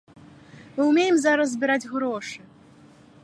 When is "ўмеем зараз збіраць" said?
0.91-1.89